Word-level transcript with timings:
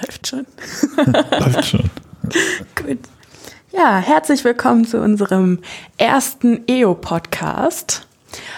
Läuft 0.00 0.26
schon. 0.26 0.46
Läuft 1.06 1.64
schon. 1.64 1.90
Gut. 2.76 2.98
Ja, 3.72 3.98
herzlich 3.98 4.44
willkommen 4.44 4.84
zu 4.86 5.00
unserem 5.00 5.58
ersten 5.96 6.62
EO-Podcast. 6.68 8.06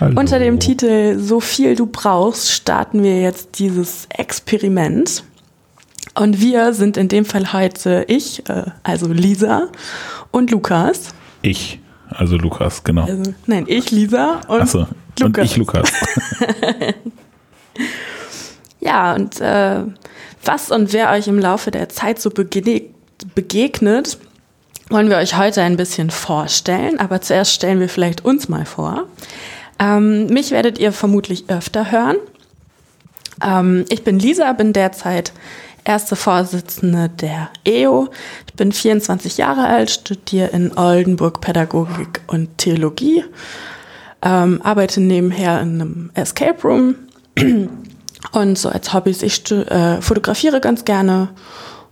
Unter 0.01 0.39
dem 0.39 0.59
Titel 0.61 1.19
So 1.19 1.41
viel 1.41 1.77
du 1.77 1.87
brauchst 1.87 2.51
starten 2.51 3.03
wir 3.03 3.21
jetzt 3.21 3.59
dieses 3.59 4.07
Experiment. 4.11 5.25
Und 6.15 6.41
wir 6.41 6.75
sind 6.75 6.97
in 6.97 7.09
dem 7.09 7.25
Fall 7.25 7.53
heute 7.53 8.05
ich, 8.09 8.49
äh, 8.49 8.65
also 8.83 9.07
Lisa 9.07 9.69
und 10.31 10.51
Lukas. 10.51 11.15
Ich, 11.43 11.81
also 12.09 12.37
Lukas, 12.37 12.83
genau. 12.85 13.05
Also, 13.05 13.35
nein, 13.47 13.65
ich 13.69 13.91
Lisa 13.91 14.41
und 14.49 14.63
Achso, 14.63 14.87
Lukas. 15.19 15.23
und 15.23 15.39
ich 15.39 15.57
Lukas. 15.57 15.93
Ja, 18.81 19.15
und 19.15 19.41
äh, 19.41 19.83
was 20.45 20.71
und 20.71 20.93
wer 20.93 21.11
euch 21.11 21.29
im 21.29 21.39
Laufe 21.39 21.71
der 21.71 21.89
Zeit 21.89 22.21
so 22.21 22.31
begegnet, 22.31 24.19
wollen 24.89 25.11
wir 25.11 25.19
euch 25.19 25.37
heute 25.37 25.63
ein 25.63 25.77
bisschen 25.77 26.11
vorstellen. 26.11 26.99
Aber 26.99 27.21
zuerst 27.21 27.53
stellen 27.53 27.81
wir 27.81 27.89
vielleicht 27.89 28.25
uns 28.25 28.49
mal 28.49 28.65
vor. 28.65 29.07
Ähm, 29.79 30.27
mich 30.27 30.51
werdet 30.51 30.79
ihr 30.79 30.93
vermutlich 30.93 31.45
öfter 31.49 31.91
hören. 31.91 32.17
Ähm, 33.43 33.85
ich 33.89 34.05
bin 34.05 34.19
Lisa, 34.19 34.53
bin 34.53 34.73
derzeit 34.73 35.33
erste 35.85 36.17
Vorsitzende 36.17 37.09
der 37.09 37.51
EO. 37.67 38.09
Ich 38.47 38.55
bin 38.55 38.73
24 38.73 39.39
Jahre 39.39 39.67
alt, 39.67 39.91
studiere 39.91 40.49
in 40.49 40.77
Oldenburg 40.77 41.41
Pädagogik 41.41 42.21
und 42.27 42.59
Theologie, 42.59 43.25
ähm, 44.23 44.61
arbeite 44.63 45.01
nebenher 45.01 45.61
in 45.63 45.81
einem 45.81 46.11
Escape 46.15 46.61
Room 46.63 46.97
und 48.33 48.59
so 48.59 48.69
als 48.69 48.93
Hobbys, 48.93 49.23
ich 49.23 49.51
äh, 49.51 50.01
fotografiere 50.01 50.61
ganz 50.61 50.85
gerne 50.85 51.29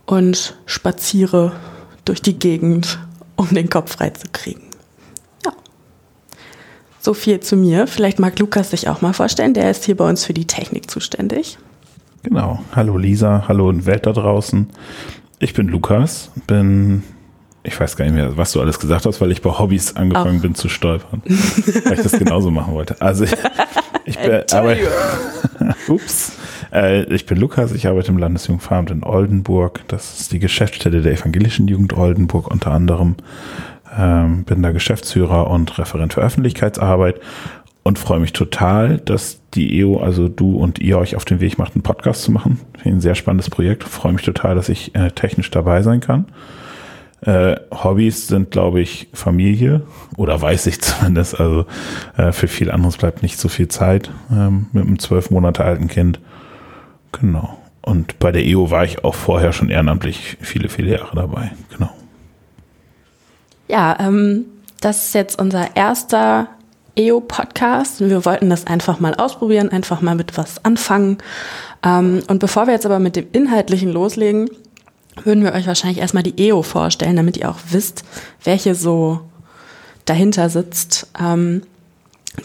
und 0.05 0.55
spaziere 0.65 1.53
durch 2.05 2.21
die 2.21 2.37
Gegend, 2.37 2.99
um 3.35 3.49
den 3.49 3.69
Kopf 3.69 3.93
frei 3.93 4.09
zu 4.11 4.27
kriegen. 4.31 4.63
Ja. 5.45 5.51
So 6.99 7.13
viel 7.13 7.39
zu 7.39 7.55
mir. 7.55 7.87
Vielleicht 7.87 8.19
mag 8.19 8.39
Lukas 8.39 8.71
sich 8.71 8.87
auch 8.89 9.01
mal 9.01 9.13
vorstellen. 9.13 9.53
Der 9.53 9.69
ist 9.69 9.85
hier 9.85 9.97
bei 9.97 10.07
uns 10.07 10.25
für 10.25 10.33
die 10.33 10.47
Technik 10.47 10.89
zuständig. 10.89 11.57
Genau. 12.23 12.59
Hallo 12.75 12.97
Lisa, 12.97 13.45
hallo 13.47 13.71
Welt 13.85 14.05
da 14.05 14.11
draußen. 14.11 14.69
Ich 15.39 15.53
bin 15.53 15.67
Lukas, 15.69 16.31
bin, 16.47 17.03
ich 17.63 17.79
weiß 17.79 17.95
gar 17.95 18.05
nicht 18.05 18.13
mehr, 18.13 18.35
was 18.35 18.51
du 18.51 18.59
alles 18.59 18.79
gesagt 18.79 19.05
hast, 19.05 19.21
weil 19.21 19.31
ich 19.31 19.41
bei 19.41 19.51
Hobbys 19.51 19.95
angefangen 19.95 20.39
Auch. 20.39 20.41
bin 20.41 20.55
zu 20.55 20.67
stolpern. 20.67 21.21
weil 21.25 21.93
ich 21.93 22.03
das 22.03 22.11
genauso 22.11 22.51
machen 22.51 22.73
wollte. 22.73 22.99
Also 23.01 23.25
ich, 24.09 24.17
bin, 24.19 24.43
aber, 24.51 24.75
ups. 25.87 26.33
Äh, 26.71 27.03
ich 27.13 27.25
bin 27.25 27.37
Lukas, 27.37 27.71
ich 27.71 27.87
arbeite 27.87 28.09
im 28.09 28.17
Landesjugendveramt 28.17 28.91
in 28.91 29.03
Oldenburg. 29.03 29.81
Das 29.87 30.19
ist 30.19 30.31
die 30.31 30.39
Geschäftsstelle 30.39 31.01
der 31.01 31.13
evangelischen 31.13 31.67
Jugend 31.67 31.93
Oldenburg 31.93 32.49
unter 32.49 32.71
anderem. 32.71 33.15
Ähm, 33.97 34.43
bin 34.43 34.61
da 34.61 34.71
Geschäftsführer 34.71 35.49
und 35.49 35.77
Referent 35.79 36.13
für 36.13 36.21
Öffentlichkeitsarbeit 36.21 37.19
und 37.83 37.97
freue 37.97 38.19
mich 38.19 38.33
total, 38.33 38.97
dass 38.99 39.41
die 39.55 39.79
EO, 39.79 39.97
also 39.97 40.27
du 40.27 40.57
und 40.57 40.79
ihr 40.79 40.97
euch 40.99 41.15
auf 41.15 41.25
den 41.25 41.39
Weg 41.39 41.57
macht, 41.57 41.73
einen 41.73 41.81
Podcast 41.81 42.21
zu 42.21 42.31
machen. 42.31 42.59
Finde 42.77 42.97
ein 42.97 43.01
sehr 43.01 43.15
spannendes 43.15 43.49
Projekt. 43.49 43.83
Freue 43.83 44.13
mich 44.13 44.21
total, 44.21 44.55
dass 44.55 44.69
ich 44.69 44.93
äh, 44.95 45.09
technisch 45.09 45.49
dabei 45.49 45.81
sein 45.81 45.99
kann. 45.99 46.25
Äh, 47.21 47.57
Hobbys 47.71 48.27
sind, 48.27 48.51
glaube 48.51 48.79
ich, 48.81 49.09
Familie 49.13 49.81
oder 50.17 50.41
weiß 50.41 50.67
ich 50.67 50.81
zumindest. 50.81 51.39
Also 51.39 51.65
äh, 52.17 52.31
für 52.31 52.47
viel 52.47 52.71
anderes 52.71 52.97
bleibt 52.97 53.23
nicht 53.23 53.39
so 53.39 53.49
viel 53.49 53.67
Zeit 53.67 54.11
ähm, 54.31 54.67
mit 54.71 54.85
einem 54.85 54.99
zwölf 54.99 55.29
Monate 55.29 55.63
alten 55.63 55.87
Kind. 55.87 56.19
Genau. 57.11 57.57
Und 57.81 58.19
bei 58.19 58.31
der 58.31 58.45
EO 58.45 58.71
war 58.71 58.83
ich 58.83 59.03
auch 59.03 59.15
vorher 59.15 59.51
schon 59.51 59.69
ehrenamtlich 59.69 60.37
viele, 60.41 60.69
viele 60.69 60.97
Jahre 60.97 61.15
dabei. 61.15 61.51
Genau. 61.75 61.89
Ja, 63.67 63.97
ähm, 63.99 64.45
das 64.81 65.07
ist 65.07 65.15
jetzt 65.15 65.39
unser 65.39 65.75
erster 65.75 66.47
EO-Podcast. 66.95 68.01
Wir 68.01 68.25
wollten 68.25 68.49
das 68.49 68.67
einfach 68.67 68.99
mal 68.99 69.15
ausprobieren, 69.15 69.69
einfach 69.69 70.01
mal 70.01 70.15
mit 70.15 70.37
was 70.37 70.63
anfangen. 70.65 71.17
Ähm, 71.83 72.21
und 72.27 72.39
bevor 72.39 72.67
wir 72.67 72.73
jetzt 72.73 72.85
aber 72.85 72.99
mit 72.99 73.15
dem 73.15 73.27
Inhaltlichen 73.31 73.91
loslegen, 73.91 74.49
würden 75.23 75.43
wir 75.43 75.53
euch 75.53 75.67
wahrscheinlich 75.67 75.99
erstmal 75.99 76.23
die 76.23 76.49
EO 76.49 76.61
vorstellen, 76.63 77.15
damit 77.15 77.37
ihr 77.37 77.49
auch 77.49 77.59
wisst, 77.69 78.03
welche 78.43 78.75
so 78.75 79.21
dahinter 80.05 80.49
sitzt. 80.49 81.07
Ähm, 81.19 81.63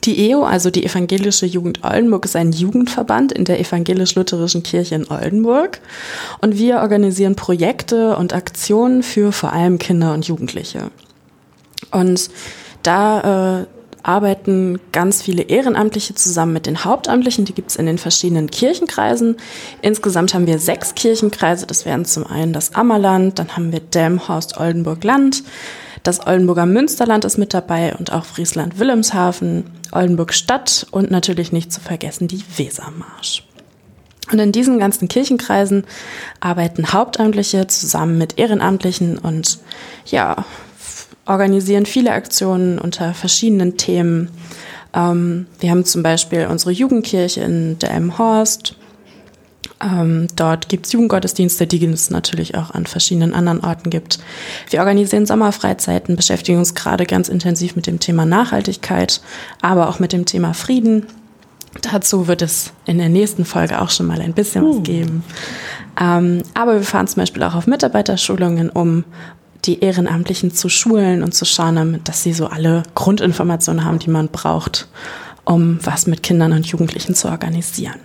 die 0.03 0.31
EO, 0.31 0.45
also 0.45 0.71
die 0.71 0.85
Evangelische 0.85 1.47
Jugend 1.47 1.85
Oldenburg, 1.85 2.25
ist 2.25 2.37
ein 2.37 2.53
Jugendverband 2.53 3.33
in 3.33 3.45
der 3.45 3.61
evangelisch-lutherischen 3.61 4.63
Kirche 4.63 4.95
in 4.95 5.09
Oldenburg. 5.09 5.81
Und 6.41 6.59
wir 6.59 6.79
organisieren 6.79 7.37
Projekte 7.37 8.17
und 8.17 8.33
Aktionen 8.33 9.03
für 9.03 9.31
vor 9.31 9.53
allem 9.53 9.79
Kinder 9.79 10.15
und 10.15 10.27
Jugendliche. 10.27 10.91
Und 11.91 12.31
da 12.83 13.61
äh, 13.61 13.67
arbeiten 14.05 14.79
ganz 14.93 15.23
viele 15.23 15.43
Ehrenamtliche 15.43 16.15
zusammen 16.15 16.53
mit 16.53 16.67
den 16.67 16.85
Hauptamtlichen. 16.85 17.45
Die 17.45 17.55
gibt 17.55 17.71
es 17.71 17.77
in 17.77 17.87
den 17.87 17.99
verschiedenen 17.99 18.51
Kirchenkreisen. 18.51 19.37
Insgesamt 19.83 20.35
haben 20.35 20.47
wir 20.47 20.59
sechs 20.59 20.95
Kirchenkreise. 20.95 21.67
Das 21.67 21.85
wären 21.85 22.05
zum 22.05 22.27
einen 22.27 22.53
das 22.53 22.75
Ammerland, 22.75 23.39
dann 23.39 23.57
haben 23.57 23.73
wir 23.73 23.81
Delmhorst, 23.81 24.59
Oldenburg 24.59 25.03
Land, 25.03 25.43
das 26.05 26.27
Oldenburger 26.27 26.67
Münsterland 26.67 27.25
ist 27.25 27.39
mit 27.39 27.55
dabei 27.55 27.97
und 27.97 28.13
auch 28.13 28.27
Friesland 28.27 28.79
Wilhelmshaven, 28.79 29.65
Oldenburg 29.91 30.35
Stadt 30.35 30.87
und 30.91 31.11
natürlich 31.11 31.51
nicht 31.51 31.73
zu 31.73 31.81
vergessen 31.81 32.29
die 32.29 32.45
Wesermarsch. 32.57 33.47
Und 34.31 34.39
in 34.39 34.53
diesen 34.53 34.79
ganzen 34.79 35.09
Kirchenkreisen 35.09 35.85
arbeiten 36.41 36.93
Hauptamtliche 36.93 37.67
zusammen 37.69 38.19
mit 38.19 38.39
Ehrenamtlichen 38.39 39.19
und 39.19 39.59
ja, 40.07 40.45
organisieren 41.27 41.87
viele 41.87 42.13
Aktionen 42.13 42.79
unter 42.79 43.15
verschiedenen 43.15 43.77
Themen. 43.77 44.31
Ähm, 44.95 45.47
wir 45.61 45.71
haben 45.71 45.85
zum 45.85 46.03
Beispiel 46.03 46.47
unsere 46.47 46.71
Jugendkirche 46.71 47.41
in 47.41 47.79
Delmenhorst. 47.79 48.77
Ähm, 49.81 50.29
dort 50.37 50.69
gibt 50.69 50.87
es 50.87 50.93
Jugendgottesdienste, 50.93 51.67
die 51.67 51.85
es 51.87 52.11
natürlich 52.11 52.55
auch 52.55 52.71
an 52.71 52.87
verschiedenen 52.87 53.35
anderen 53.35 53.65
Orten 53.65 53.91
gibt. 53.91 54.19
Wir 54.71 54.81
organisieren 54.81 55.27
Sommerfreizeiten, 55.27 56.17
beschäftigen 56.17 56.59
uns 56.59 56.75
gerade 56.75 57.07
ganz 57.07 57.29
intensiv 57.29 57.75
mit 57.77 57.87
dem 57.87 58.01
Thema 58.01 58.25
Nachhaltigkeit, 58.25 59.21
aber 59.61 59.89
auch 59.89 59.99
mit 59.99 60.13
dem 60.13 60.27
Thema 60.27 60.55
Frieden. 60.55 61.07
Dazu 61.83 62.29
wird 62.29 62.41
es 62.41 62.73
in 62.87 62.99
der 62.99 63.09
nächsten 63.09 63.45
Folge 63.45 63.81
auch 63.81 63.91
schon 63.91 64.07
mal 64.07 64.21
ein 64.21 64.33
bisschen 64.33 64.65
was 64.65 64.83
geben. 64.85 65.25
Ähm, 66.01 66.43
aber 66.55 66.75
wir 66.75 66.83
fahren 66.83 67.09
zum 67.09 67.23
Beispiel 67.23 67.43
auch 67.43 67.55
auf 67.55 67.67
Mitarbeiterschulungen, 67.67 68.71
um 68.71 69.05
die 69.65 69.81
Ehrenamtlichen 69.81 70.53
zu 70.53 70.69
schulen 70.69 71.23
und 71.23 71.35
zu 71.35 71.45
schauen, 71.45 72.01
dass 72.05 72.23
sie 72.23 72.33
so 72.33 72.47
alle 72.47 72.83
Grundinformationen 72.95 73.85
haben, 73.85 73.99
die 73.99 74.11
man 74.11 74.29
braucht, 74.29 74.89
um 75.45 75.79
was 75.85 76.07
mit 76.07 76.23
Kindern 76.23 76.53
und 76.53 76.67
Jugendlichen 76.67 77.15
zu 77.15 77.29
organisieren. 77.29 77.99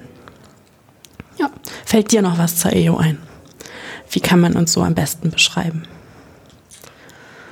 Ja, 1.37 1.49
fällt 1.85 2.11
dir 2.11 2.21
noch 2.21 2.37
was 2.37 2.57
zur 2.57 2.73
EO 2.73 2.97
ein? 2.97 3.17
Wie 4.11 4.19
kann 4.19 4.39
man 4.39 4.53
uns 4.53 4.73
so 4.73 4.81
am 4.81 4.95
besten 4.95 5.31
beschreiben? 5.31 5.83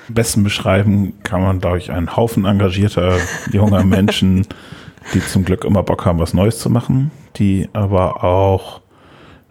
Am 0.08 0.14
besten 0.14 0.44
beschreiben 0.44 1.14
kann 1.24 1.42
man, 1.42 1.60
glaube 1.60 1.78
ich, 1.78 1.92
einen 1.92 2.16
Haufen 2.16 2.46
engagierter 2.46 3.18
junger 3.52 3.84
Menschen, 3.84 4.48
die 5.14 5.26
zum 5.26 5.46
Glück 5.46 5.64
immer 5.64 5.84
Bock 5.84 6.06
haben, 6.06 6.20
was 6.20 6.34
Neues 6.34 6.60
zu 6.60 6.70
machen, 6.70 7.12
die 7.38 7.70
aber 7.74 8.24
auch 8.24 8.82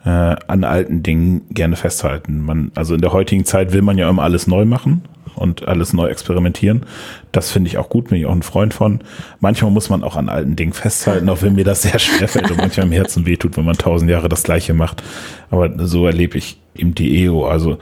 äh, 0.06 0.36
an 0.46 0.64
alten 0.64 1.02
Dingen 1.02 1.42
gerne 1.50 1.76
festhalten. 1.76 2.40
Man, 2.44 2.70
also 2.74 2.94
in 2.94 3.00
der 3.02 3.12
heutigen 3.12 3.44
Zeit 3.44 3.72
will 3.72 3.82
man 3.82 3.98
ja 3.98 4.08
immer 4.08 4.22
alles 4.22 4.46
neu 4.46 4.64
machen 4.64 5.02
und 5.34 5.66
alles 5.68 5.92
neu 5.92 6.06
experimentieren. 6.06 6.86
Das 7.32 7.50
finde 7.50 7.68
ich 7.68 7.76
auch 7.76 7.88
gut, 7.90 8.08
bin 8.08 8.18
ich 8.18 8.24
auch 8.26 8.32
ein 8.32 8.42
Freund 8.42 8.72
von. 8.72 9.00
Manchmal 9.40 9.70
muss 9.72 9.90
man 9.90 10.04
auch 10.04 10.16
an 10.16 10.28
alten 10.28 10.54
Dingen 10.56 10.72
festhalten, 10.72 11.28
auch 11.28 11.42
wenn 11.42 11.56
mir 11.56 11.64
das 11.64 11.82
sehr 11.82 11.98
schwer 11.98 12.28
fällt 12.28 12.50
und 12.50 12.56
manchmal 12.58 12.86
im 12.86 12.92
Herzen 12.92 13.26
wehtut, 13.26 13.56
wenn 13.56 13.64
man 13.64 13.76
tausend 13.76 14.10
Jahre 14.10 14.28
das 14.28 14.44
Gleiche 14.44 14.72
macht. 14.74 15.02
Aber 15.50 15.70
so 15.86 16.06
erlebe 16.06 16.38
ich 16.38 16.60
eben 16.76 16.94
die 16.94 17.24
EO. 17.24 17.46
Also 17.46 17.78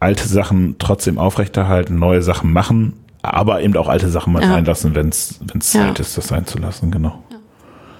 alte 0.00 0.26
Sachen 0.26 0.74
trotzdem 0.80 1.16
aufrechterhalten, 1.16 1.96
neue 1.96 2.22
Sachen 2.22 2.52
machen, 2.52 2.94
aber 3.22 3.62
eben 3.62 3.76
auch 3.76 3.88
alte 3.88 4.08
Sachen 4.08 4.32
mal 4.32 4.42
Ja. 4.42 4.48
sein 4.48 4.64
lassen, 4.64 4.96
wenn 4.96 5.10
es 5.10 5.38
Ja. 5.54 5.60
Zeit 5.60 6.00
ist, 6.00 6.18
das 6.18 6.26
sein 6.26 6.44
zu 6.44 6.58
lassen, 6.58 6.90
genau. 6.90 7.22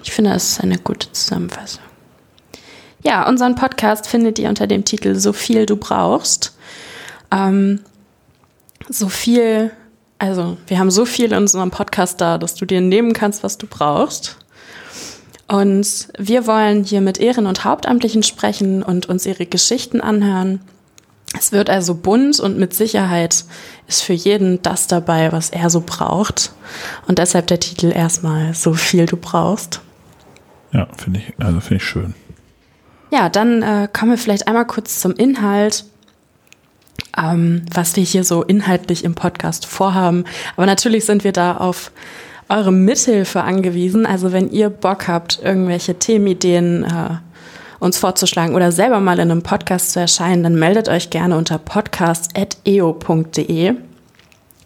Ich 0.03 0.11
finde, 0.11 0.31
das 0.31 0.49
ist 0.49 0.61
eine 0.61 0.77
gute 0.79 1.09
Zusammenfassung. 1.13 1.81
Ja, 3.03 3.27
unseren 3.27 3.55
Podcast 3.55 4.07
findet 4.07 4.39
ihr 4.39 4.47
unter 4.47 4.65
dem 4.65 4.85
Titel 4.85 5.15
So 5.15 5.33
viel 5.33 5.65
du 5.65 5.75
brauchst. 5.75 6.55
Ähm, 7.31 7.81
so 8.87 9.09
viel, 9.09 9.71
also 10.19 10.57
wir 10.67 10.79
haben 10.79 10.89
so 10.89 11.05
viel 11.05 11.25
in 11.25 11.37
unserem 11.37 11.69
Podcast 11.69 12.21
da, 12.21 12.37
dass 12.37 12.55
du 12.55 12.65
dir 12.65 12.79
nehmen 12.79 13.11
kannst, 13.11 13.43
was 13.43 13.57
du 13.57 13.67
brauchst. 13.67 14.37
Und 15.49 16.07
wir 16.17 16.47
wollen 16.47 16.85
hier 16.85 17.01
mit 17.01 17.19
Ehren- 17.19 17.45
und 17.45 17.65
Hauptamtlichen 17.65 18.23
sprechen 18.23 18.81
und 18.81 19.07
uns 19.07 19.25
ihre 19.25 19.45
Geschichten 19.45 19.99
anhören. 19.99 20.61
Es 21.37 21.51
wird 21.51 21.69
also 21.69 21.95
bunt 21.95 22.39
und 22.39 22.57
mit 22.57 22.73
Sicherheit 22.73 23.43
ist 23.87 24.01
für 24.03 24.13
jeden 24.13 24.61
das 24.61 24.87
dabei, 24.87 25.33
was 25.33 25.49
er 25.49 25.69
so 25.69 25.83
braucht. 25.85 26.53
Und 27.07 27.19
deshalb 27.19 27.47
der 27.47 27.59
Titel 27.59 27.91
erstmal 27.91 28.53
So 28.53 28.73
viel 28.73 29.07
du 29.07 29.17
brauchst. 29.17 29.81
Ja, 30.71 30.87
finde 30.97 31.19
ich, 31.19 31.33
also 31.43 31.59
finde 31.59 31.75
ich 31.75 31.83
schön. 31.83 32.13
Ja, 33.13 33.29
dann 33.29 33.61
äh, 33.61 33.87
kommen 33.93 34.09
wir 34.09 34.17
vielleicht 34.17 34.47
einmal 34.47 34.65
kurz 34.65 34.99
zum 34.99 35.13
Inhalt, 35.13 35.85
ähm, 37.15 37.63
was 37.71 37.95
wir 37.95 38.03
hier 38.03 38.23
so 38.23 38.41
inhaltlich 38.41 39.03
im 39.03 39.13
Podcast 39.13 39.67
vorhaben. 39.67 40.25
Aber 40.55 40.65
natürlich 40.65 41.05
sind 41.05 41.23
wir 41.23 41.31
da 41.31 41.57
auf 41.57 41.91
eure 42.49 42.71
Mithilfe 42.71 43.43
angewiesen. 43.43 44.07
Also 44.07 44.31
wenn 44.31 44.49
ihr 44.49 44.71
Bock 44.71 45.07
habt, 45.07 45.39
irgendwelche 45.43 45.99
Themenideen 45.99 46.85
äh, 46.85 47.17
uns 47.77 47.99
vorzuschlagen 47.99 48.55
oder 48.55 48.71
selber 48.71 48.99
mal 48.99 49.19
in 49.19 49.29
einem 49.29 49.43
Podcast 49.43 49.91
zu 49.91 49.99
erscheinen, 49.99 50.41
dann 50.41 50.55
meldet 50.55 50.89
euch 50.89 51.11
gerne 51.11 51.37
unter 51.37 51.59
podcast.eo.de. 51.59 53.75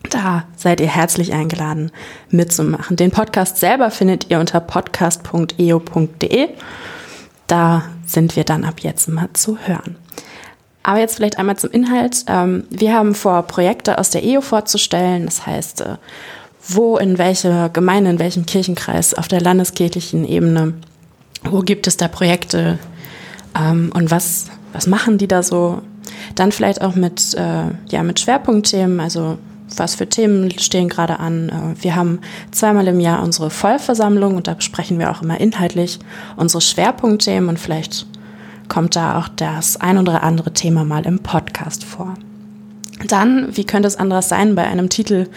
Da 0.09 0.45
seid 0.55 0.79
ihr 0.79 0.87
herzlich 0.87 1.33
eingeladen 1.33 1.91
mitzumachen. 2.29 2.95
Den 2.95 3.11
Podcast 3.11 3.57
selber 3.57 3.91
findet 3.91 4.29
ihr 4.29 4.39
unter 4.39 4.61
podcast.eo.de. 4.61 6.47
Da 7.47 7.83
sind 8.05 8.35
wir 8.35 8.43
dann 8.43 8.63
ab 8.63 8.81
jetzt 8.81 9.07
mal 9.07 9.29
zu 9.33 9.57
hören. 9.57 9.95
Aber 10.83 10.99
jetzt 10.99 11.15
vielleicht 11.15 11.37
einmal 11.37 11.57
zum 11.57 11.71
Inhalt. 11.71 12.23
Ähm, 12.27 12.63
wir 12.69 12.93
haben 12.93 13.13
vor, 13.13 13.43
Projekte 13.43 13.97
aus 13.97 14.09
der 14.09 14.23
EO 14.23 14.41
vorzustellen. 14.41 15.25
Das 15.25 15.45
heißt, 15.45 15.81
äh, 15.81 15.95
wo, 16.65 16.97
in 16.97 17.17
welcher 17.17 17.69
Gemeinde, 17.69 18.09
in 18.11 18.19
welchem 18.19 18.45
Kirchenkreis 18.45 19.13
auf 19.13 19.27
der 19.27 19.41
landeskirchlichen 19.41 20.25
Ebene, 20.25 20.73
wo 21.43 21.59
gibt 21.59 21.87
es 21.87 21.97
da 21.97 22.07
Projekte 22.07 22.79
ähm, 23.57 23.91
und 23.93 24.11
was, 24.11 24.47
was 24.73 24.87
machen 24.87 25.17
die 25.17 25.27
da 25.27 25.43
so? 25.43 25.81
Dann 26.35 26.51
vielleicht 26.51 26.81
auch 26.81 26.95
mit, 26.95 27.33
äh, 27.33 27.65
ja, 27.89 28.03
mit 28.03 28.19
Schwerpunktthemen, 28.19 28.99
also 28.99 29.37
was 29.75 29.95
für 29.95 30.07
Themen 30.07 30.57
stehen 30.59 30.89
gerade 30.89 31.19
an. 31.19 31.49
Äh, 31.49 31.83
wir 31.83 31.95
haben 31.95 32.19
zweimal 32.51 32.87
im 32.87 32.99
Jahr 32.99 33.23
unsere 33.23 33.49
Vollversammlung 33.49 34.35
und 34.35 34.47
da 34.47 34.53
besprechen 34.53 34.99
wir 34.99 35.11
auch 35.11 35.21
immer 35.21 35.39
inhaltlich 35.39 35.99
unsere 36.35 36.61
Schwerpunktthemen 36.61 37.49
und 37.49 37.59
vielleicht 37.59 38.05
kommt 38.67 38.95
da 38.95 39.19
auch 39.19 39.27
das 39.29 39.79
ein 39.79 39.97
oder 39.97 40.23
andere 40.23 40.53
Thema 40.53 40.83
mal 40.83 41.05
im 41.05 41.19
Podcast 41.19 41.83
vor. 41.83 42.15
Dann, 43.05 43.55
wie 43.55 43.63
könnte 43.63 43.87
es 43.87 43.95
anders 43.95 44.27
sein, 44.27 44.55
bei 44.55 44.65
einem 44.65 44.89
Titel, 44.89 45.27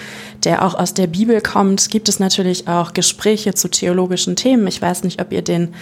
der 0.44 0.64
auch 0.64 0.74
aus 0.74 0.94
der 0.94 1.06
Bibel 1.06 1.42
kommt, 1.42 1.90
gibt 1.90 2.08
es 2.08 2.18
natürlich 2.18 2.68
auch 2.68 2.94
Gespräche 2.94 3.52
zu 3.52 3.68
theologischen 3.68 4.34
Themen. 4.34 4.66
Ich 4.66 4.80
weiß 4.80 5.04
nicht, 5.04 5.20
ob 5.20 5.30
ihr 5.30 5.42
den 5.42 5.74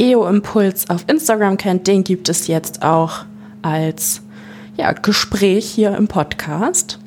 EO-Impuls 0.00 0.90
auf 0.90 1.04
Instagram 1.08 1.56
kennt. 1.56 1.88
Den 1.88 2.04
gibt 2.04 2.28
es 2.28 2.46
jetzt 2.46 2.82
auch 2.82 3.24
als 3.62 4.22
ja, 4.76 4.92
Gespräch 4.92 5.66
hier 5.66 5.96
im 5.96 6.06
Podcast. 6.06 7.00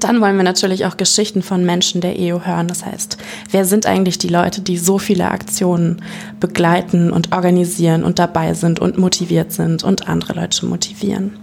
Dann 0.00 0.22
wollen 0.22 0.36
wir 0.38 0.44
natürlich 0.44 0.86
auch 0.86 0.96
Geschichten 0.96 1.42
von 1.42 1.64
Menschen 1.64 2.00
der 2.00 2.18
EO 2.18 2.40
hören. 2.44 2.68
Das 2.68 2.86
heißt, 2.86 3.18
wer 3.50 3.66
sind 3.66 3.84
eigentlich 3.84 4.16
die 4.16 4.28
Leute, 4.28 4.62
die 4.62 4.78
so 4.78 4.98
viele 4.98 5.30
Aktionen 5.30 6.02
begleiten 6.40 7.12
und 7.12 7.32
organisieren 7.32 8.02
und 8.02 8.18
dabei 8.18 8.54
sind 8.54 8.80
und 8.80 8.96
motiviert 8.96 9.52
sind 9.52 9.84
und 9.84 10.08
andere 10.08 10.32
Leute 10.32 10.64
motivieren? 10.64 11.36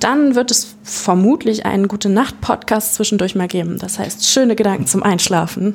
Dann 0.00 0.34
wird 0.34 0.50
es 0.50 0.74
vermutlich 0.82 1.66
einen 1.66 1.86
gute 1.86 2.08
Nacht 2.08 2.40
Podcast 2.40 2.94
zwischendurch 2.94 3.34
mal 3.34 3.48
geben. 3.48 3.78
Das 3.78 3.98
heißt, 3.98 4.26
schöne 4.26 4.56
Gedanken 4.56 4.86
zum 4.86 5.02
Einschlafen. 5.02 5.74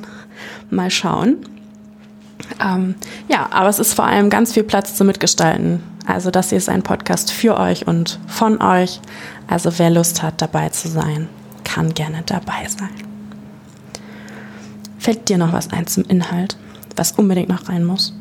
Mal 0.70 0.90
schauen. 0.90 1.36
Ähm, 2.60 2.96
ja, 3.28 3.48
aber 3.50 3.68
es 3.68 3.78
ist 3.78 3.94
vor 3.94 4.06
allem 4.06 4.28
ganz 4.28 4.52
viel 4.52 4.64
Platz 4.64 4.96
zum 4.96 5.06
Mitgestalten. 5.06 5.82
Also 6.04 6.32
das 6.32 6.48
hier 6.48 6.58
ist 6.58 6.68
ein 6.68 6.82
Podcast 6.82 7.30
für 7.30 7.58
euch 7.58 7.86
und 7.86 8.18
von 8.26 8.60
euch. 8.60 9.00
Also 9.46 9.78
wer 9.78 9.90
Lust 9.90 10.22
hat, 10.22 10.42
dabei 10.42 10.68
zu 10.70 10.88
sein 10.88 11.28
kann 11.72 11.94
gerne 11.94 12.22
dabei 12.26 12.66
sein. 12.68 12.90
Fällt 14.98 15.28
dir 15.28 15.38
noch 15.38 15.52
was 15.52 15.70
ein 15.72 15.86
zum 15.86 16.04
Inhalt, 16.04 16.56
was 16.96 17.12
unbedingt 17.12 17.48
noch 17.48 17.68
rein 17.68 17.84
muss? 17.84 18.14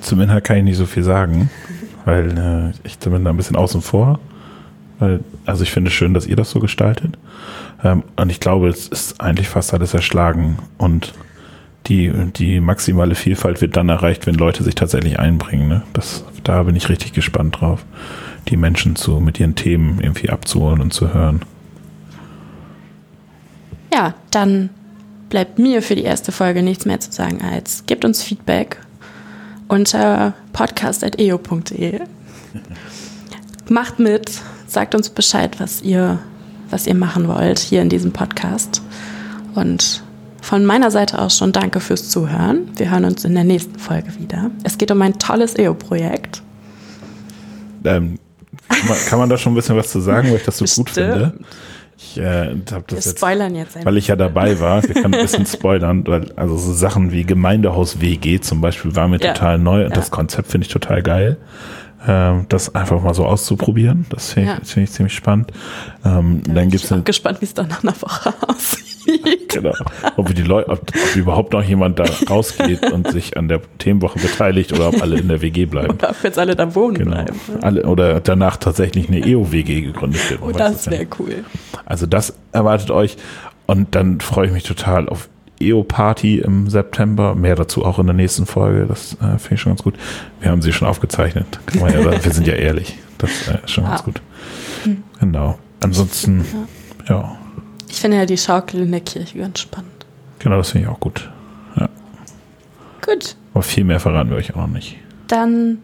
Zum 0.00 0.20
Inhalt 0.20 0.44
kann 0.44 0.56
ich 0.56 0.64
nicht 0.64 0.78
so 0.78 0.86
viel 0.86 1.02
sagen, 1.02 1.50
weil 2.06 2.72
äh, 2.74 2.86
ich 2.86 2.98
bin 2.98 3.24
da 3.24 3.30
ein 3.30 3.36
bisschen 3.36 3.56
außen 3.56 3.82
vor. 3.82 4.18
Weil, 4.98 5.20
also 5.44 5.62
ich 5.62 5.70
finde 5.70 5.88
es 5.88 5.94
schön, 5.94 6.14
dass 6.14 6.26
ihr 6.26 6.36
das 6.36 6.50
so 6.50 6.60
gestaltet. 6.60 7.18
Ähm, 7.84 8.04
und 8.16 8.30
ich 8.30 8.40
glaube, 8.40 8.68
es 8.68 8.88
ist 8.88 9.20
eigentlich 9.20 9.48
fast 9.48 9.74
alles 9.74 9.92
erschlagen 9.92 10.58
und 10.78 11.12
die, 11.86 12.10
die 12.36 12.60
maximale 12.60 13.14
Vielfalt 13.14 13.60
wird 13.60 13.76
dann 13.76 13.88
erreicht, 13.88 14.26
wenn 14.26 14.34
Leute 14.34 14.62
sich 14.64 14.74
tatsächlich 14.74 15.18
einbringen. 15.18 15.68
Ne? 15.68 15.82
Das, 15.92 16.24
da 16.44 16.62
bin 16.62 16.76
ich 16.76 16.88
richtig 16.88 17.12
gespannt 17.12 17.60
drauf, 17.60 17.84
die 18.48 18.56
Menschen 18.56 18.96
zu, 18.96 19.20
mit 19.20 19.40
ihren 19.40 19.54
Themen 19.54 19.98
irgendwie 20.00 20.30
abzuholen 20.30 20.80
und 20.80 20.92
zu 20.92 21.12
hören. 21.12 21.40
Ja, 24.00 24.14
dann 24.30 24.70
bleibt 25.28 25.58
mir 25.58 25.82
für 25.82 25.94
die 25.94 26.04
erste 26.04 26.32
Folge 26.32 26.62
nichts 26.62 26.86
mehr 26.86 27.00
zu 27.00 27.12
sagen 27.12 27.42
als 27.42 27.84
gebt 27.84 28.06
uns 28.06 28.22
Feedback 28.22 28.78
unter 29.68 30.32
podcast.eo.de. 30.54 32.00
Macht 33.68 33.98
mit, 33.98 34.32
sagt 34.66 34.94
uns 34.94 35.10
Bescheid, 35.10 35.60
was 35.60 35.82
ihr, 35.82 36.18
was 36.70 36.86
ihr 36.86 36.94
machen 36.94 37.28
wollt 37.28 37.58
hier 37.58 37.82
in 37.82 37.90
diesem 37.90 38.10
Podcast. 38.12 38.80
Und 39.54 40.02
von 40.40 40.64
meiner 40.64 40.90
Seite 40.90 41.18
aus 41.18 41.36
schon 41.36 41.52
danke 41.52 41.80
fürs 41.80 42.08
Zuhören. 42.08 42.70
Wir 42.78 42.90
hören 42.90 43.04
uns 43.04 43.26
in 43.26 43.34
der 43.34 43.44
nächsten 43.44 43.78
Folge 43.78 44.18
wieder. 44.18 44.50
Es 44.64 44.78
geht 44.78 44.90
um 44.90 45.02
ein 45.02 45.18
tolles 45.18 45.58
EO-Projekt. 45.58 46.40
Ähm, 47.84 48.18
kann, 48.66 48.88
man, 48.88 48.98
kann, 49.06 49.18
man, 49.18 49.28
da 49.28 49.36
schon 49.36 49.52
ein 49.52 49.56
bisschen 49.56 49.76
was 49.76 49.90
zu 49.90 50.00
sagen, 50.00 50.30
weil 50.30 50.38
ich 50.38 50.44
das 50.44 50.56
so 50.56 50.64
Bestimmt. 50.64 50.88
gut 50.88 50.94
finde? 50.94 51.34
Ich 52.02 52.18
äh, 52.18 52.56
habe 52.72 52.84
das 52.86 53.04
wir 53.04 53.12
spoilern 53.12 53.54
jetzt, 53.54 53.74
jetzt 53.74 53.84
weil 53.84 53.96
ich 53.98 54.08
ja 54.08 54.16
dabei 54.16 54.58
war. 54.58 54.82
Wir 54.82 54.94
können 54.94 55.14
ein 55.14 55.20
bisschen 55.22 55.44
spoilern, 55.44 56.06
weil 56.06 56.32
also 56.34 56.56
so 56.56 56.72
Sachen 56.72 57.12
wie 57.12 57.24
Gemeindehaus 57.24 58.00
WG 58.00 58.40
zum 58.40 58.62
Beispiel 58.62 58.96
war 58.96 59.06
mir 59.06 59.20
ja. 59.20 59.32
total 59.32 59.58
neu 59.58 59.84
und 59.84 59.90
ja. 59.90 59.96
das 59.96 60.10
Konzept 60.10 60.48
finde 60.48 60.66
ich 60.66 60.72
total 60.72 61.02
geil. 61.02 61.36
Ähm, 62.08 62.46
das 62.48 62.74
einfach 62.74 63.02
mal 63.02 63.12
so 63.12 63.26
auszuprobieren, 63.26 64.06
das 64.08 64.32
finde 64.32 64.52
ich, 64.52 64.58
ja. 64.58 64.64
find 64.64 64.88
ich 64.88 64.94
ziemlich 64.94 65.14
spannend. 65.14 65.52
Ähm, 66.02 66.42
da 66.46 66.54
dann 66.54 66.70
gibt's 66.70 66.84
ich 66.84 66.90
bin 66.90 67.04
gespannt, 67.04 67.42
wie 67.42 67.44
es 67.44 67.52
dann 67.52 67.68
nach 67.68 67.82
einer 67.82 68.00
Woche 68.00 68.32
aussieht. 68.48 68.89
genau. 69.48 69.72
Ob, 70.16 70.34
die 70.34 70.42
Leute, 70.42 70.70
ob, 70.70 70.80
ob 70.80 71.16
überhaupt 71.16 71.52
noch 71.52 71.62
jemand 71.62 71.98
da 71.98 72.04
rausgeht 72.28 72.90
und 72.92 73.10
sich 73.10 73.36
an 73.36 73.48
der 73.48 73.60
Themenwoche 73.78 74.18
beteiligt 74.18 74.72
oder 74.72 74.88
ob 74.88 75.02
alle 75.02 75.18
in 75.18 75.28
der 75.28 75.40
WG 75.42 75.66
bleiben. 75.66 75.94
Oder 75.94 76.10
ob 76.10 76.22
jetzt 76.22 76.38
alle 76.38 76.54
da 76.54 76.74
wohnen 76.74 76.98
genau. 76.98 77.10
bleiben. 77.10 77.40
Alle, 77.62 77.84
oder 77.84 78.20
danach 78.20 78.56
tatsächlich 78.56 79.08
eine 79.08 79.26
EO-WG 79.26 79.82
gegründet 79.82 80.30
wird. 80.30 80.42
Oh, 80.42 80.50
das 80.50 80.90
wäre 80.90 81.06
cool. 81.18 81.44
Also 81.84 82.06
das 82.06 82.34
erwartet 82.52 82.90
euch. 82.90 83.16
Und 83.66 83.94
dann 83.94 84.20
freue 84.20 84.46
ich 84.46 84.52
mich 84.52 84.64
total 84.64 85.08
auf 85.08 85.28
EO-Party 85.60 86.38
im 86.38 86.68
September. 86.68 87.34
Mehr 87.34 87.54
dazu 87.54 87.84
auch 87.84 87.98
in 87.98 88.06
der 88.06 88.14
nächsten 88.14 88.46
Folge. 88.46 88.86
Das 88.86 89.14
äh, 89.14 89.38
finde 89.38 89.54
ich 89.54 89.60
schon 89.60 89.72
ganz 89.72 89.82
gut. 89.82 89.94
Wir 90.40 90.50
haben 90.50 90.62
sie 90.62 90.72
schon 90.72 90.88
aufgezeichnet. 90.88 91.60
Ja, 91.74 92.22
wir 92.24 92.32
sind 92.32 92.46
ja 92.46 92.54
ehrlich. 92.54 92.98
Das 93.18 93.30
äh, 93.48 93.58
ist 93.64 93.70
schon 93.70 93.84
ah. 93.84 93.90
ganz 93.90 94.04
gut. 94.04 94.22
Genau. 95.20 95.58
Ansonsten, 95.80 96.44
ja. 97.08 97.14
ja. 97.14 97.38
Ich 98.00 98.02
finde 98.02 98.16
ja 98.16 98.24
die 98.24 98.38
Schaukel 98.38 98.80
in 98.80 98.92
der 98.92 99.02
Kirche 99.02 99.36
ganz 99.36 99.60
spannend. 99.60 100.06
Genau, 100.38 100.56
das 100.56 100.70
finde 100.70 100.86
ich 100.86 100.90
auch 100.90 101.00
gut. 101.00 101.30
Ja. 101.76 101.86
Gut. 103.04 103.36
Aber 103.52 103.62
viel 103.62 103.84
mehr 103.84 104.00
verraten 104.00 104.30
wir 104.30 104.38
euch 104.38 104.52
auch 104.52 104.56
noch 104.62 104.68
nicht. 104.68 104.96
Dann 105.28 105.82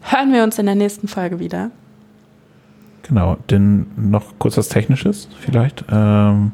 hören 0.00 0.32
wir 0.32 0.42
uns 0.42 0.58
in 0.58 0.66
der 0.66 0.74
nächsten 0.74 1.06
Folge 1.06 1.38
wieder. 1.38 1.70
Genau, 3.04 3.36
denn 3.50 3.86
noch 3.96 4.36
kurz 4.40 4.56
was 4.56 4.68
Technisches 4.68 5.28
vielleicht. 5.38 5.84
Ähm, 5.92 6.50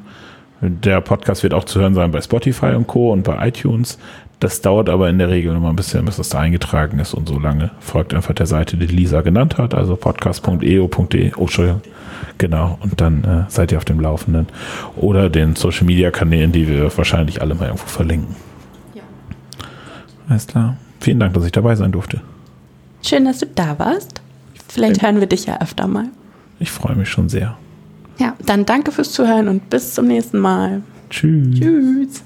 der 0.60 1.00
Podcast 1.00 1.44
wird 1.44 1.54
auch 1.54 1.64
zu 1.64 1.80
hören 1.80 1.94
sein 1.94 2.10
bei 2.10 2.20
Spotify 2.20 2.74
und 2.74 2.86
Co. 2.86 3.10
und 3.10 3.22
bei 3.22 3.48
iTunes. 3.48 3.98
Das 4.40 4.62
dauert 4.62 4.88
aber 4.88 5.10
in 5.10 5.18
der 5.18 5.28
Regel 5.28 5.54
immer 5.54 5.68
ein 5.68 5.76
bisschen, 5.76 6.06
bis 6.06 6.16
das 6.16 6.30
da 6.30 6.40
eingetragen 6.40 6.98
ist 6.98 7.12
und 7.12 7.28
so 7.28 7.38
lange. 7.38 7.70
Folgt 7.78 8.14
einfach 8.14 8.32
der 8.32 8.46
Seite, 8.46 8.78
die 8.78 8.86
Lisa 8.86 9.20
genannt 9.20 9.58
hat, 9.58 9.74
also 9.74 9.96
podcast.eo.de. 9.96 11.32
Oh, 11.36 11.42
Entschuldigung. 11.42 11.82
Genau, 12.38 12.78
und 12.80 13.02
dann 13.02 13.24
äh, 13.24 13.50
seid 13.50 13.70
ihr 13.70 13.76
auf 13.76 13.84
dem 13.84 14.00
Laufenden. 14.00 14.46
Oder 14.96 15.28
den 15.28 15.56
Social 15.56 15.84
Media 15.84 16.10
Kanälen, 16.10 16.52
die 16.52 16.66
wir 16.66 16.96
wahrscheinlich 16.96 17.42
alle 17.42 17.54
mal 17.54 17.66
irgendwo 17.66 17.86
verlinken. 17.86 18.34
Ja. 18.94 19.02
Alles 20.28 20.46
klar. 20.46 20.78
Vielen 21.00 21.20
Dank, 21.20 21.34
dass 21.34 21.44
ich 21.44 21.52
dabei 21.52 21.74
sein 21.76 21.92
durfte. 21.92 22.22
Schön, 23.02 23.26
dass 23.26 23.40
du 23.40 23.46
da 23.46 23.78
warst. 23.78 24.22
Vielleicht 24.68 25.02
hören 25.02 25.20
wir 25.20 25.26
dich 25.26 25.46
ja 25.46 25.60
öfter 25.60 25.86
mal. 25.86 26.06
Ich 26.58 26.70
freue 26.70 26.96
mich 26.96 27.10
schon 27.10 27.28
sehr. 27.28 27.58
Ja, 28.18 28.34
dann 28.46 28.64
danke 28.64 28.90
fürs 28.92 29.12
Zuhören 29.12 29.48
und 29.48 29.68
bis 29.68 29.94
zum 29.94 30.06
nächsten 30.06 30.38
Mal. 30.38 30.82
Tschüss. 31.10 31.58
Tschüss. 31.58 32.22